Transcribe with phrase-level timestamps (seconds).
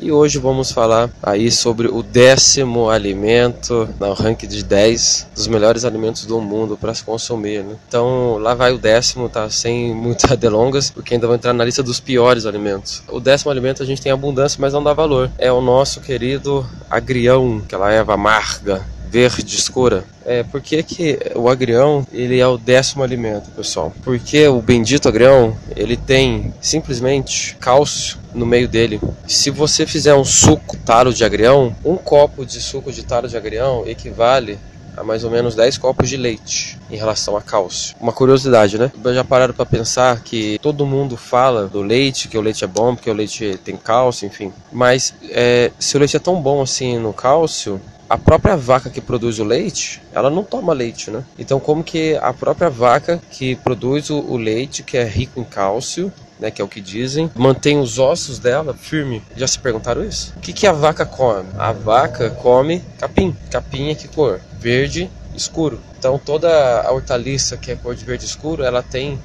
[0.00, 5.84] E hoje vamos falar aí sobre o décimo alimento no ranking de 10 dos melhores
[5.84, 7.64] alimentos do mundo para se consumir.
[7.64, 7.74] Né?
[7.88, 11.82] Então lá vai o décimo, tá sem muitas delongas, porque ainda vai entrar na lista
[11.82, 13.02] dos piores alimentos.
[13.08, 15.30] O décimo alimento a gente tem abundância, mas não dá valor.
[15.36, 20.04] É o nosso querido agrião, aquela erva amarga verde escura.
[20.24, 23.92] É, por que, que o agrião ele é o décimo alimento, pessoal?
[24.04, 29.00] Porque o bendito agrião ele tem simplesmente cálcio no meio dele.
[29.26, 33.36] Se você fizer um suco talo de agrião, um copo de suco de talo de
[33.36, 34.58] agrião equivale
[34.98, 37.94] a mais ou menos 10 copos de leite em relação a cálcio.
[38.00, 38.90] Uma curiosidade, né?
[39.14, 42.94] Já pararam para pensar que todo mundo fala do leite, que o leite é bom,
[42.94, 44.52] porque o leite tem cálcio, enfim.
[44.72, 49.00] Mas é, se o leite é tão bom assim no cálcio, a própria vaca que
[49.00, 51.24] produz o leite, ela não toma leite, né?
[51.38, 56.12] Então, como que a própria vaca que produz o, leite, que é rico em cálcio,
[56.38, 59.22] né, que é o que dizem, mantém os ossos dela firme.
[59.36, 60.32] Já se perguntaram isso?
[60.36, 61.48] O que, que a vaca come?
[61.58, 63.36] A vaca come capim.
[63.50, 64.40] Capim é que cor?
[64.58, 65.80] Verde escuro.
[65.98, 69.18] Então toda a hortaliça que é cor de verde escuro, ela tem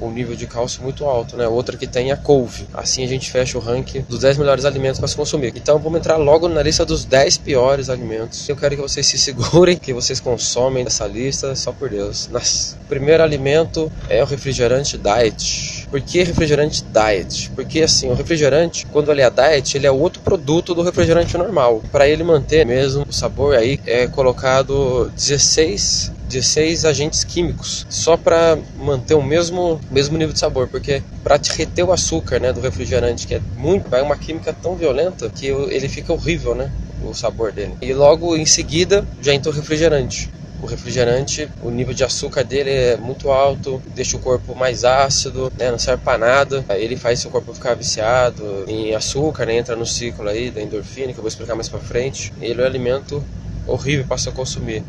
[0.00, 1.46] um nível de cálcio muito alto, né?
[1.46, 2.66] Outra que tem é a couve.
[2.74, 5.52] Assim a gente fecha o ranking dos 10 melhores alimentos para se consumir.
[5.56, 8.48] Então vamos entrar logo na lista dos 10 piores alimentos.
[8.48, 12.28] Eu quero que vocês se segurem, que vocês consomem dessa lista, só por Deus.
[12.28, 12.76] Nas...
[12.84, 15.86] O primeiro alimento é o refrigerante diet.
[15.90, 17.50] Por que refrigerante diet?
[17.54, 21.82] Porque assim, o refrigerante, quando ele é diet, ele é outro produto do refrigerante normal.
[21.90, 28.58] Para ele manter mesmo o sabor aí é colocado 16 16 agentes químicos só para
[28.78, 33.26] manter o mesmo, mesmo nível de sabor, porque para reter o açúcar né, do refrigerante,
[33.26, 36.70] que é muito, vai uma química tão violenta que ele fica horrível, né?
[37.02, 37.74] O sabor dele.
[37.80, 40.30] E logo em seguida já entra o refrigerante.
[40.62, 45.52] O refrigerante, o nível de açúcar dele é muito alto, deixa o corpo mais ácido,
[45.56, 46.64] né, não serve para nada.
[46.70, 51.12] Ele faz seu corpo ficar viciado em açúcar, né, entra no ciclo aí da endorfina,
[51.12, 52.32] que eu vou explicar mais para frente.
[52.40, 53.22] Ele é um alimento
[53.66, 54.82] horrível para se consumir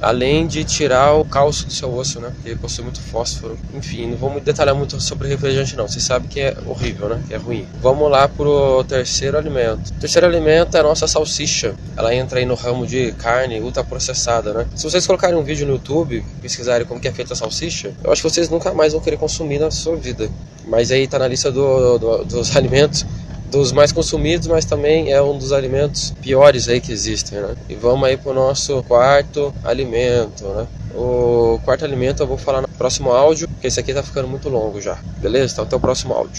[0.00, 2.32] além de tirar o cálcio do seu osso, né?
[2.34, 3.58] Porque possui muito fósforo.
[3.74, 5.88] Enfim, não vamos detalhar muito sobre refrigerante não.
[5.88, 7.22] Você sabe que é horrível, né?
[7.26, 7.66] Que é ruim.
[7.80, 9.90] Vamos lá pro terceiro alimento.
[9.90, 11.74] O terceiro alimento é a nossa salsicha.
[11.96, 14.66] Ela entra aí no ramo de carne ultraprocessada, né?
[14.74, 18.12] Se vocês colocarem um vídeo no YouTube, pesquisarem como que é feita a salsicha, eu
[18.12, 20.30] acho que vocês nunca mais vão querer consumir na sua vida.
[20.66, 23.04] Mas aí tá na lista do, do, dos alimentos
[23.50, 27.54] dos mais consumidos, mas também é um dos alimentos piores aí que existem, né?
[27.68, 30.66] E vamos aí pro nosso quarto alimento, né?
[30.94, 34.48] O quarto alimento eu vou falar no próximo áudio, porque esse aqui tá ficando muito
[34.48, 34.98] longo já.
[35.20, 35.52] Beleza?
[35.52, 36.32] Então até o próximo áudio.